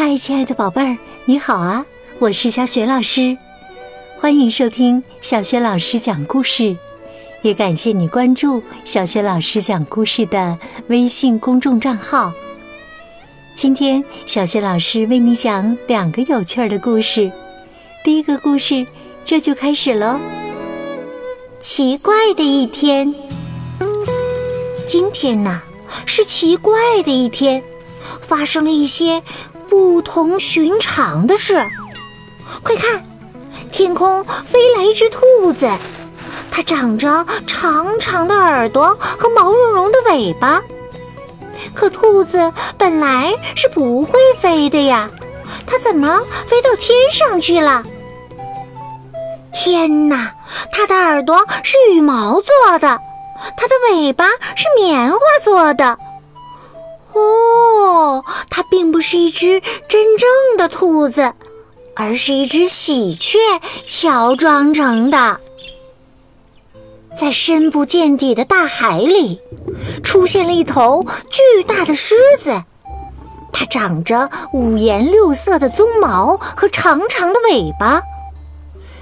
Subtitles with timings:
[0.00, 1.84] 嗨，亲爱的宝贝儿，你好啊！
[2.20, 3.36] 我是小雪老师，
[4.16, 6.76] 欢迎收听小雪老师讲故事，
[7.42, 10.56] 也感谢你关注小雪老师讲故事的
[10.86, 12.32] 微信公众账号。
[13.56, 17.32] 今天，小雪老师为你讲两个有趣儿的故事。
[18.04, 18.86] 第一个故事，
[19.24, 20.20] 这就开始喽。
[21.60, 23.12] 奇怪的一天，
[24.86, 25.60] 今天呢
[26.06, 26.72] 是奇怪
[27.02, 27.64] 的一天，
[28.20, 29.24] 发生了一些。
[29.68, 31.54] 不同寻常的是，
[32.62, 33.04] 快看，
[33.70, 35.68] 天空飞来一只兔子，
[36.50, 40.62] 它长着长长的耳朵和毛茸茸的尾巴。
[41.74, 45.10] 可兔子本来是不会飞的呀，
[45.66, 47.84] 它怎么飞到天上去了？
[49.52, 50.32] 天哪，
[50.72, 53.00] 它的耳朵是羽毛做的，
[53.56, 54.24] 它的尾巴
[54.56, 55.98] 是棉花做的。
[57.18, 61.34] 哦，它并不是一只真正的兔子，
[61.96, 63.38] 而是一只喜鹊
[63.84, 65.40] 乔装成的。
[67.18, 69.40] 在深不见底的大海里，
[70.04, 72.62] 出现了一头巨大的狮子，
[73.52, 78.02] 它长着五颜六色的鬃毛和长长的尾巴。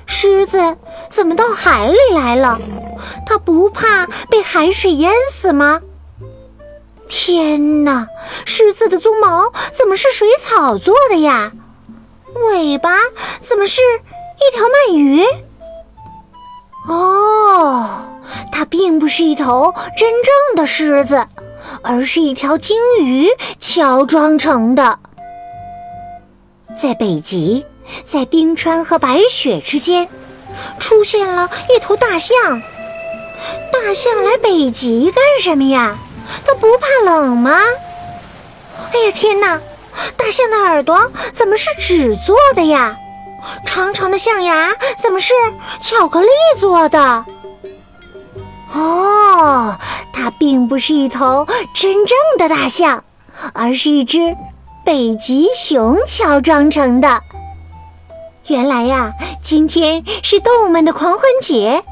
[0.07, 0.77] 狮子
[1.11, 2.59] 怎么到海里来了？
[3.27, 5.83] 它不怕被海水淹死吗？
[7.27, 8.07] 天哪！
[8.45, 11.51] 狮子的鬃毛怎么是水草做的呀？
[12.37, 12.99] 尾巴
[13.41, 15.25] 怎么是一条鳗鱼？
[16.87, 18.13] 哦，
[18.53, 21.27] 它并不是一头真正的狮子，
[21.83, 23.27] 而是一条鲸鱼
[23.59, 25.01] 乔装成的。
[26.81, 27.67] 在北极，
[28.05, 30.09] 在冰川和白雪之间，
[30.79, 32.63] 出现了一头大象。
[33.73, 35.99] 大象来北极干什么呀？
[36.45, 37.61] 它不怕冷吗？
[38.93, 39.61] 哎呀天哪！
[40.17, 42.97] 大象的耳朵怎么是纸做的呀？
[43.65, 45.33] 长长的象牙怎么是
[45.81, 47.25] 巧克力做的？
[48.75, 49.79] 哦，
[50.13, 53.05] 它并不是一头真正的大象，
[53.55, 54.37] 而是一只
[54.85, 57.23] 北极熊乔装成的。
[58.49, 59.13] 原来呀，
[59.43, 61.83] 今天是动物们的狂欢节，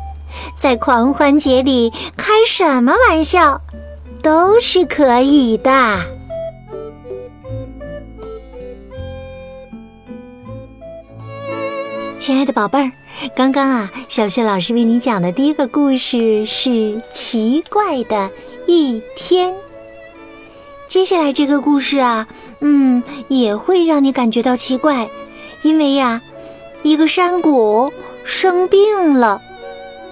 [0.56, 3.60] 在狂欢节里开什么玩笑？
[4.24, 5.70] 都是可以的，
[12.16, 12.90] 亲爱的宝贝儿，
[13.36, 18.30] 刚刚啊，小雪老师为你讲的第一个故事是奇怪的
[18.66, 19.54] 一天。
[20.88, 22.26] 接下来这个故事啊，
[22.60, 25.06] 嗯，也会让你感觉到奇怪，
[25.60, 26.22] 因为呀，
[26.82, 27.92] 一个山谷
[28.24, 29.42] 生病了，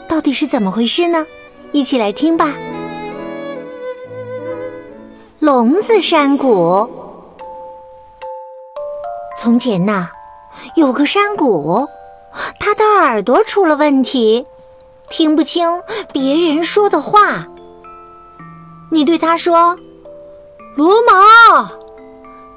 [0.07, 1.27] 到底是怎么回事呢？
[1.73, 2.55] 一起来听吧。
[5.55, 6.89] 聋子山谷。
[9.39, 10.09] 从前呐，
[10.77, 11.87] 有个山谷，
[12.59, 14.47] 他的耳朵出了问题，
[15.11, 17.47] 听不清别人说的话。
[18.91, 19.79] 你对他说
[20.75, 21.71] “罗马”，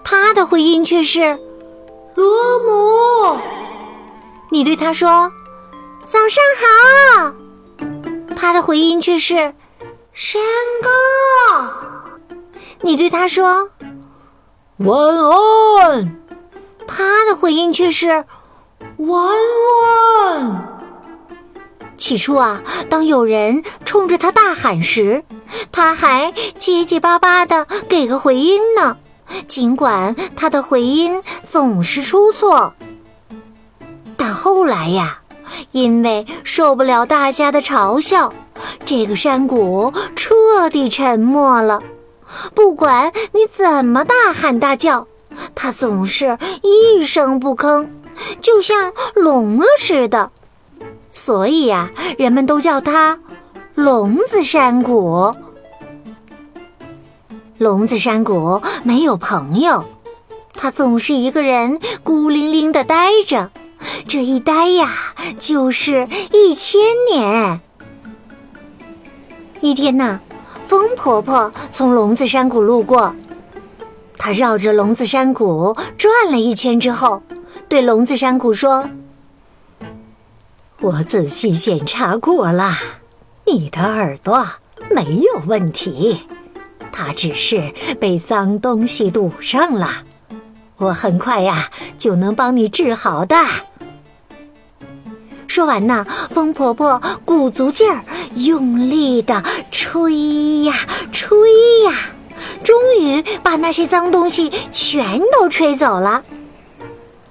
[0.05, 1.38] 他的回音却是
[2.16, 2.25] “罗
[2.59, 3.38] 姆”。
[4.51, 5.29] 你对他说
[6.07, 7.34] “早上好”，
[8.38, 9.53] 他的回音却是
[10.16, 10.41] “山
[10.81, 10.89] 高”。
[12.81, 13.69] 你对他说
[14.78, 16.19] 晚安，
[16.88, 18.25] 他的回应却是
[18.97, 19.28] 晚
[20.24, 20.72] 安。
[21.97, 25.24] 起初啊，当有人冲着他大喊时，
[25.72, 28.97] 他还结结巴巴的给个回音呢，
[29.47, 32.75] 尽管他的回音总是出错。
[34.18, 35.22] 但后来呀，
[35.72, 38.34] 因为受不了大家的嘲笑，
[38.84, 41.81] 这个山谷彻底沉默了。
[42.53, 45.07] 不管你怎么大喊大叫，
[45.53, 47.88] 它总是一声不吭，
[48.41, 50.31] 就像聋了似的。
[51.13, 53.19] 所以呀，人们都叫它
[53.73, 55.34] 聋子山谷。
[57.57, 59.85] 聋子山谷没有朋友，
[60.53, 63.52] 它总是一个人孤零零的呆着。
[64.08, 64.90] 这一呆呀，
[65.37, 67.61] 就是一千年。
[69.61, 70.20] 一天呢。
[70.67, 73.16] 风婆婆从聋子山谷路过，
[74.17, 77.22] 她绕着聋子山谷转了一圈之后，
[77.70, 78.90] 对聋子山谷说
[80.82, 82.73] ：“我仔细检查过了，
[83.46, 84.46] 你的耳朵
[84.90, 86.28] 没有问题，
[86.91, 89.90] 它只是被脏东西堵上了。
[90.78, 93.35] 我很快呀就能帮你治好的。”
[95.47, 98.03] 说完呢，风婆婆鼓足劲儿，
[98.36, 100.74] 用力的吹呀
[101.12, 101.38] 吹
[101.86, 101.94] 呀，
[102.64, 106.24] 终于把那些脏东西全都吹走了。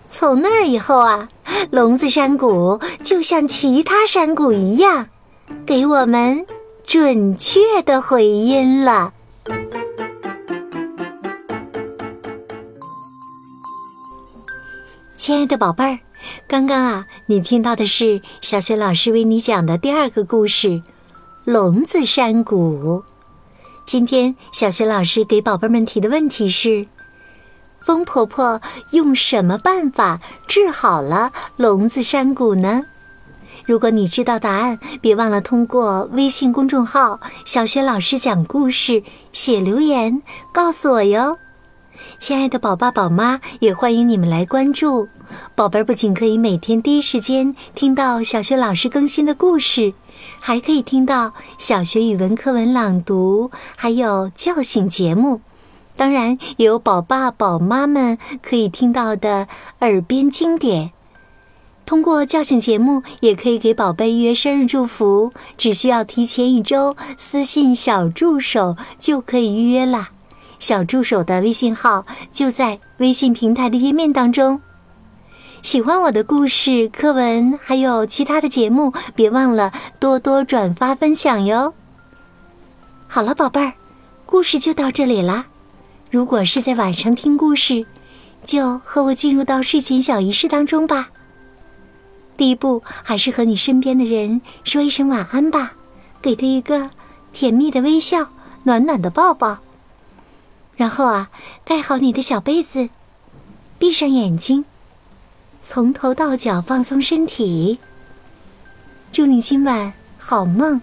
[0.08, 1.28] 从那儿以后啊，
[1.70, 5.06] 聋子山谷就像其他山谷一样，
[5.66, 6.46] 给我们
[6.86, 9.12] 准确的回音了。
[15.16, 15.98] 亲爱的宝贝儿，
[16.48, 20.68] 刚刚啊，你听到的是小雪老师为你讲的第二个故事
[21.44, 23.02] 《聋子山谷》。
[23.86, 26.86] 今天小雪老师给宝贝们提的问题是：
[27.80, 28.60] 风婆婆
[28.92, 32.84] 用什么办法治好了聋子山谷呢？
[33.66, 40.22] 如果你知道答案，别忘了通过微信公众号“小雪老师讲故事”写留言
[40.52, 41.38] 告诉我哟。
[42.18, 45.08] 亲爱的宝爸宝妈，也欢迎你们来关注。
[45.54, 49.94] 宝贝儿不仅可以每天第一时间听到小学老师更新的故事，
[50.40, 55.40] 还可以听到小学语文课文朗读，还有叫醒节目。
[55.96, 59.46] 当然，也有宝爸宝妈们可以听到的
[59.80, 60.90] 耳边经典。
[61.86, 70.08] 通过叫醒节目，也可以给宝贝预约生日祝福，只需要提前一周私信小助手就可以预约啦。
[70.58, 74.62] 小助手的微信号就在微信平台的页面当中。
[75.64, 81.72] 喜欢我的故事、课文，还有其他的节目，别忘了多多转发分享哟。
[83.08, 83.72] 好了，宝贝儿，
[84.26, 85.46] 故事就到这里啦。
[86.10, 87.86] 如果是在晚上听故事，
[88.44, 91.08] 就和我进入到睡前小仪式当中吧。
[92.36, 95.72] 第一步，还是和你身边的人说一声晚安吧，
[96.20, 96.90] 给他一个
[97.32, 98.28] 甜蜜的微笑，
[98.64, 99.60] 暖暖的抱抱。
[100.76, 101.30] 然后啊，
[101.64, 102.90] 盖好你的小被子，
[103.78, 104.66] 闭上眼睛，
[105.64, 107.78] 从头到脚放松身体。
[109.10, 110.82] 祝你今晚好梦！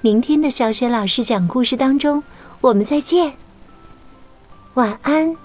[0.00, 2.22] 明天的小雪老师讲故事当中，
[2.62, 3.34] 我们再见。
[4.74, 5.36] 晚安。